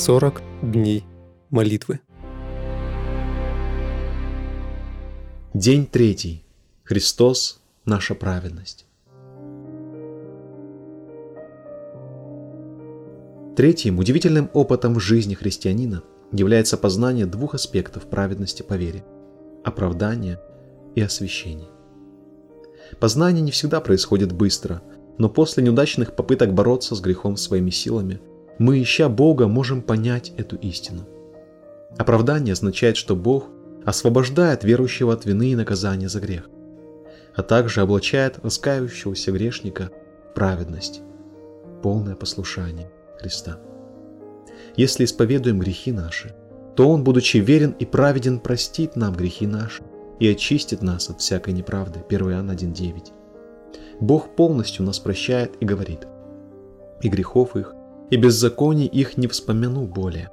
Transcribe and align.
40 0.00 0.40
дней 0.62 1.04
молитвы. 1.50 2.00
День 5.52 5.84
третий. 5.84 6.42
Христос– 6.84 7.60
наша 7.84 8.14
праведность. 8.14 8.86
Третьим 13.56 13.98
удивительным 13.98 14.48
опытом 14.54 14.94
в 14.94 15.00
жизни 15.00 15.34
христианина 15.34 16.02
является 16.32 16.78
познание 16.78 17.26
двух 17.26 17.54
аспектов 17.54 18.08
праведности 18.08 18.62
по 18.62 18.78
вере– 18.78 19.04
оправдания 19.64 20.40
и 20.94 21.02
освящения. 21.02 21.68
Познание 23.00 23.42
не 23.42 23.50
всегда 23.50 23.82
происходит 23.82 24.32
быстро, 24.32 24.80
но 25.18 25.28
после 25.28 25.62
неудачных 25.62 26.16
попыток 26.16 26.54
бороться 26.54 26.94
с 26.94 27.02
грехом 27.02 27.36
своими 27.36 27.68
силами– 27.68 28.18
мы, 28.60 28.82
ища 28.82 29.08
Бога, 29.08 29.48
можем 29.48 29.80
понять 29.80 30.34
эту 30.36 30.56
истину. 30.56 31.08
Оправдание 31.96 32.52
означает, 32.52 32.98
что 32.98 33.16
Бог 33.16 33.48
освобождает 33.86 34.64
верующего 34.64 35.14
от 35.14 35.24
вины 35.24 35.52
и 35.52 35.56
наказания 35.56 36.10
за 36.10 36.20
грех, 36.20 36.50
а 37.34 37.42
также 37.42 37.80
облачает 37.80 38.38
раскаивающегося 38.42 39.32
грешника 39.32 39.90
в 40.30 40.34
праведность, 40.34 41.00
полное 41.82 42.14
послушание 42.14 42.90
Христа. 43.18 43.58
Если 44.76 45.06
исповедуем 45.06 45.58
грехи 45.58 45.90
наши, 45.90 46.34
то 46.76 46.90
Он, 46.90 47.02
будучи 47.02 47.38
верен 47.38 47.74
и 47.78 47.86
праведен, 47.86 48.40
простит 48.40 48.94
нам 48.94 49.14
грехи 49.14 49.46
наши 49.46 49.82
и 50.18 50.28
очистит 50.28 50.82
нас 50.82 51.08
от 51.08 51.22
всякой 51.22 51.54
неправды. 51.54 52.04
1 52.06 52.30
Иоанна 52.30 52.52
1.9. 52.52 53.10
Бог 54.00 54.36
полностью 54.36 54.84
нас 54.84 54.98
прощает 54.98 55.56
и 55.60 55.64
говорит, 55.64 56.06
и 57.00 57.08
грехов 57.08 57.56
их 57.56 57.74
и 58.10 58.16
беззаконий 58.16 58.86
их 58.86 59.16
не 59.16 59.28
вспомяну 59.28 59.86
более. 59.86 60.30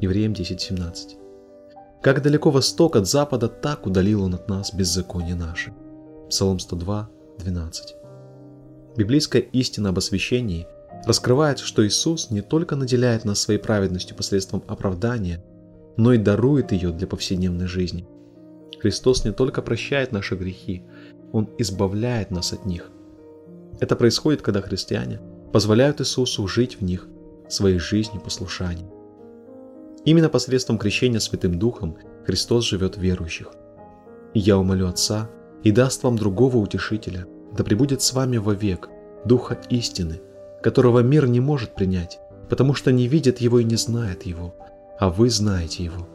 Евреям 0.00 0.32
10.17. 0.32 1.16
Как 2.02 2.22
далеко 2.22 2.50
восток 2.50 2.96
от 2.96 3.08
запада, 3.08 3.48
так 3.48 3.86
удалил 3.86 4.22
он 4.22 4.34
от 4.34 4.48
нас 4.48 4.72
беззаконие 4.72 5.34
наше. 5.34 5.72
Псалом 6.28 6.58
102, 6.58 7.08
12. 7.38 7.96
Библейская 8.96 9.40
истина 9.40 9.88
об 9.88 9.98
освящении 9.98 10.66
раскрывает, 11.06 11.58
что 11.58 11.86
Иисус 11.86 12.30
не 12.30 12.42
только 12.42 12.76
наделяет 12.76 13.24
нас 13.24 13.40
своей 13.40 13.58
праведностью 13.58 14.16
посредством 14.16 14.62
оправдания, 14.68 15.42
но 15.96 16.12
и 16.12 16.18
дарует 16.18 16.72
ее 16.72 16.92
для 16.92 17.06
повседневной 17.06 17.66
жизни. 17.66 18.06
Христос 18.80 19.24
не 19.24 19.32
только 19.32 19.62
прощает 19.62 20.12
наши 20.12 20.36
грехи, 20.36 20.84
Он 21.32 21.48
избавляет 21.58 22.30
нас 22.30 22.52
от 22.52 22.64
них. 22.66 22.90
Это 23.80 23.96
происходит, 23.96 24.42
когда 24.42 24.60
христиане– 24.60 25.20
позволяют 25.52 26.00
Иисусу 26.00 26.46
жить 26.46 26.80
в 26.80 26.84
них 26.84 27.06
своей 27.48 27.78
жизнью 27.78 28.20
послушания. 28.20 28.88
Именно 30.04 30.28
посредством 30.28 30.78
крещения 30.78 31.18
Святым 31.18 31.58
Духом 31.58 31.96
Христос 32.26 32.64
живет 32.66 32.96
в 32.96 33.00
верующих. 33.00 33.48
И 34.34 34.38
я 34.38 34.58
умолю 34.58 34.88
Отца 34.88 35.30
и 35.62 35.72
даст 35.72 36.02
вам 36.02 36.16
другого 36.16 36.58
утешителя, 36.58 37.26
да 37.56 37.64
пребудет 37.64 38.02
с 38.02 38.12
вами 38.12 38.36
вовек, 38.36 38.88
Духа 39.24 39.58
истины, 39.68 40.20
которого 40.62 41.00
мир 41.00 41.26
не 41.26 41.40
может 41.40 41.74
принять, 41.74 42.18
потому 42.48 42.74
что 42.74 42.92
не 42.92 43.08
видит 43.08 43.40
его 43.40 43.58
и 43.58 43.64
не 43.64 43.76
знает 43.76 44.24
его, 44.24 44.54
а 44.98 45.10
вы 45.10 45.30
знаете 45.30 45.84
его, 45.84 46.08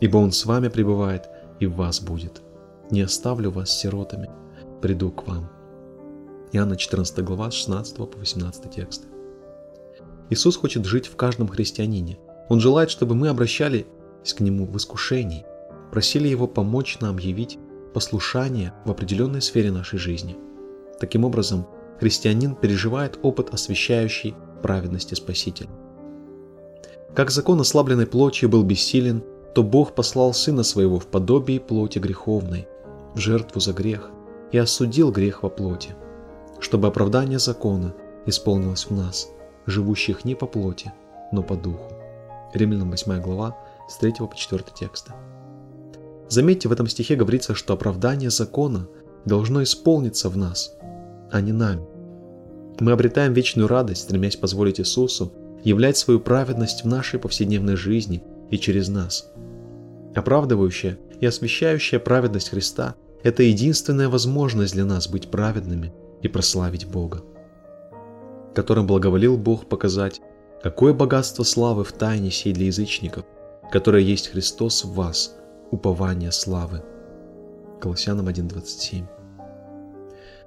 ибо 0.00 0.16
он 0.16 0.32
с 0.32 0.46
вами 0.46 0.68
пребывает 0.68 1.28
и 1.60 1.66
в 1.66 1.74
вас 1.74 2.00
будет. 2.00 2.42
Не 2.90 3.02
оставлю 3.02 3.50
вас 3.50 3.70
сиротами, 3.70 4.30
приду 4.80 5.10
к 5.10 5.26
вам. 5.26 5.50
Иоанна 6.52 6.76
14 6.76 7.24
глава 7.24 7.50
16 7.50 7.96
по 7.96 8.18
18 8.18 8.70
тексты. 8.70 9.06
Иисус 10.30 10.56
хочет 10.56 10.84
жить 10.84 11.06
в 11.06 11.16
каждом 11.16 11.48
христианине. 11.48 12.18
Он 12.48 12.60
желает, 12.60 12.90
чтобы 12.90 13.16
мы 13.16 13.28
обращались 13.28 13.84
к 14.36 14.40
Нему 14.40 14.64
в 14.64 14.76
искушении, 14.76 15.44
просили 15.90 16.28
Его 16.28 16.46
помочь 16.46 16.98
нам 17.00 17.18
явить 17.18 17.58
послушание 17.94 18.72
в 18.84 18.90
определенной 18.90 19.42
сфере 19.42 19.72
нашей 19.72 19.98
жизни. 19.98 20.36
Таким 21.00 21.24
образом, 21.24 21.66
христианин 21.98 22.54
переживает 22.54 23.18
опыт 23.22 23.52
освящающей 23.52 24.34
праведности 24.62 25.14
Спасителя. 25.14 25.70
Как 27.14 27.30
закон 27.30 27.60
ослабленной 27.60 28.06
плотью 28.06 28.48
был 28.48 28.62
бессилен, 28.62 29.24
то 29.54 29.64
Бог 29.64 29.94
послал 29.94 30.32
Сына 30.32 30.62
Своего 30.62 31.00
в 31.00 31.06
подобие 31.06 31.58
плоти 31.58 31.98
греховной, 31.98 32.68
в 33.14 33.18
жертву 33.18 33.60
за 33.60 33.72
грех, 33.72 34.10
и 34.52 34.58
осудил 34.58 35.10
грех 35.10 35.42
во 35.42 35.48
плоти– 35.48 35.96
чтобы 36.60 36.88
оправдание 36.88 37.38
закона 37.38 37.94
исполнилось 38.26 38.86
в 38.86 38.90
нас, 38.90 39.28
живущих 39.66 40.24
не 40.24 40.34
по 40.34 40.46
плоти, 40.46 40.92
но 41.32 41.42
по 41.42 41.56
духу. 41.56 41.92
Римлянам 42.54 42.90
8 42.90 43.20
глава 43.20 43.56
с 43.88 43.96
3 43.98 44.14
по 44.18 44.34
4 44.34 44.64
текста. 44.74 45.14
Заметьте, 46.28 46.68
в 46.68 46.72
этом 46.72 46.86
стихе 46.88 47.14
говорится, 47.14 47.54
что 47.54 47.74
оправдание 47.74 48.30
закона 48.30 48.88
должно 49.24 49.62
исполниться 49.62 50.28
в 50.28 50.36
нас, 50.36 50.74
а 51.30 51.40
не 51.40 51.52
нами. 51.52 51.86
Мы 52.80 52.92
обретаем 52.92 53.32
вечную 53.32 53.68
радость, 53.68 54.02
стремясь 54.02 54.36
позволить 54.36 54.80
Иисусу 54.80 55.32
являть 55.64 55.96
свою 55.96 56.20
праведность 56.20 56.84
в 56.84 56.86
нашей 56.86 57.18
повседневной 57.18 57.76
жизни 57.76 58.22
и 58.50 58.58
через 58.58 58.88
нас. 58.88 59.30
Оправдывающая 60.14 60.98
и 61.20 61.26
освящающая 61.26 61.98
праведность 61.98 62.50
Христа– 62.50 62.94
это 63.22 63.42
единственная 63.42 64.08
возможность 64.08 64.74
для 64.74 64.84
нас 64.84 65.08
быть 65.08 65.30
праведными– 65.30 65.92
и 66.22 66.28
прославить 66.28 66.86
Бога, 66.86 67.22
которым 68.54 68.86
благоволил 68.86 69.36
Бог 69.36 69.68
показать, 69.68 70.20
какое 70.62 70.92
богатство 70.92 71.42
славы 71.42 71.84
в 71.84 71.92
тайне 71.92 72.30
сей 72.30 72.52
для 72.52 72.66
язычников, 72.66 73.24
которое 73.70 74.02
есть 74.02 74.28
Христос 74.28 74.84
в 74.84 74.94
вас, 74.94 75.36
упование 75.70 76.32
славы. 76.32 76.82
Колоссянам 77.80 78.28
1.27 78.28 79.04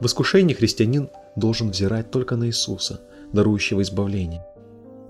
В 0.00 0.06
искушении 0.06 0.54
христианин 0.54 1.10
должен 1.36 1.70
взирать 1.70 2.10
только 2.10 2.36
на 2.36 2.46
Иисуса, 2.46 3.00
дарующего 3.32 3.82
избавление. 3.82 4.44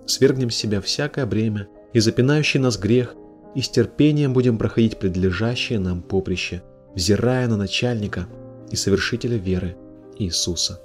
Свергнем 0.06 0.50
с 0.50 0.56
себя 0.56 0.81
всякое 0.81 1.26
бремя 1.26 1.69
и 1.92 2.00
запинающий 2.00 2.60
нас 2.60 2.78
грех, 2.78 3.15
и 3.54 3.60
с 3.60 3.69
терпением 3.69 4.32
будем 4.32 4.59
проходить 4.59 4.98
предлежащее 4.98 5.78
нам 5.78 6.03
поприще, 6.03 6.62
взирая 6.94 7.47
на 7.48 7.56
начальника 7.56 8.26
и 8.71 8.76
совершителя 8.76 9.36
веры, 9.36 9.76
Иисуса. 10.19 10.81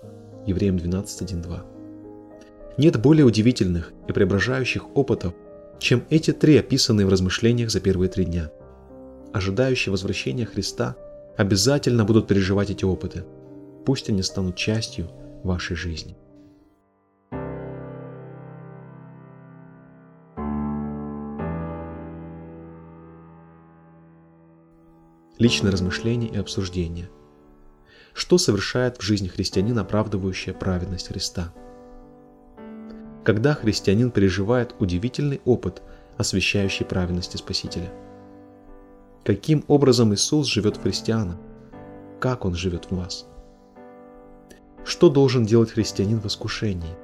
Евреям 0.45 0.77
12.1.2. 0.77 2.75
Нет 2.77 3.01
более 3.01 3.25
удивительных 3.25 3.91
и 4.07 4.13
преображающих 4.13 4.95
опытов, 4.95 5.33
чем 5.79 6.03
эти 6.09 6.31
три 6.31 6.57
описанные 6.57 7.05
в 7.05 7.09
размышлениях 7.09 7.69
за 7.69 7.79
первые 7.79 8.09
три 8.09 8.25
дня. 8.25 8.51
Ожидающие 9.33 9.91
возвращения 9.91 10.45
Христа 10.45 10.95
обязательно 11.37 12.05
будут 12.05 12.27
переживать 12.27 12.69
эти 12.69 12.85
опыты. 12.85 13.25
Пусть 13.85 14.09
они 14.09 14.21
станут 14.23 14.55
частью 14.55 15.09
вашей 15.43 15.75
жизни. 15.75 16.17
Личное 25.37 25.71
размышление 25.71 26.29
и 26.29 26.37
обсуждение– 26.37 27.09
что 28.13 28.37
совершает 28.37 28.97
в 28.97 29.01
жизни 29.01 29.27
христианина 29.27 29.81
оправдывающая 29.81 30.53
праведность 30.53 31.07
Христа. 31.07 31.53
Когда 33.23 33.53
христианин 33.53 34.11
переживает 34.11 34.75
удивительный 34.79 35.41
опыт 35.45 35.81
освящающей 36.19 36.85
праведности 36.85 37.37
Спасителя. 37.37 37.89
Каким 39.23 39.63
образом 39.67 40.13
Иисус 40.13 40.47
живет 40.47 40.75
в 40.75 40.81
христианах? 40.81 41.37
Как 42.19 42.43
Он 42.43 42.55
живет 42.55 42.85
в 42.85 42.95
вас? 42.97 43.25
Что 44.83 45.09
должен 45.09 45.45
делать 45.45 45.71
христианин 45.71 46.19
в 46.19 46.25
искушении? 46.25 46.95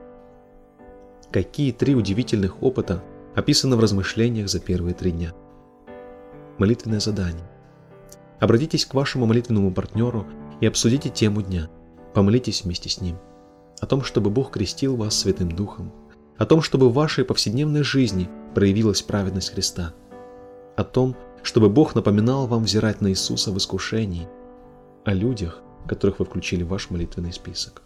Какие 1.32 1.72
три 1.72 1.96
удивительных 1.96 2.62
опыта 2.62 3.02
описаны 3.36 3.78
в 3.78 3.80
размышлениях 3.80 4.50
за 4.50 4.60
первые 4.60 4.94
три 4.94 5.12
дня? 5.12 5.34
Молитвенное 6.58 7.00
задание. 7.00 7.50
Обратитесь 8.40 8.86
к 8.86 8.94
вашему 8.94 9.26
молитвенному 9.26 9.72
партнеру 9.72 10.26
и 10.62 10.66
обсудите 10.66 11.10
тему 11.10 11.42
дня. 11.42 11.70
Помолитесь 12.14 12.64
вместе 12.64 12.90
с 12.90 13.02
ним. 13.02 13.18
О 13.80 13.86
том, 13.86 14.04
чтобы 14.04 14.30
Бог 14.30 14.52
крестил 14.52 14.96
вас 14.96 15.20
Святым 15.20 15.52
Духом. 15.52 15.92
О 16.38 16.46
том, 16.46 16.62
чтобы 16.62 16.90
в 16.90 16.94
вашей 16.94 17.26
повседневной 17.26 17.84
жизни 17.84 18.30
проявилась 18.54 19.02
праведность 19.02 19.52
Христа. 19.52 19.94
О 20.76 20.84
том, 20.84 21.16
чтобы 21.44 21.70
Бог 21.70 21.96
напоминал 21.96 22.48
вам 22.48 22.64
взирать 22.64 23.02
на 23.02 23.10
Иисуса 23.10 23.52
в 23.52 23.58
искушении. 23.58 24.28
О 25.04 25.14
людях, 25.14 25.62
которых 25.88 26.20
вы 26.20 26.26
включили 26.26 26.64
в 26.64 26.70
ваш 26.70 26.90
молитвенный 26.90 27.34
список. 27.34 27.84